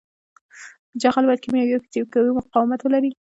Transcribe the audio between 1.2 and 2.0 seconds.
باید کیمیاوي او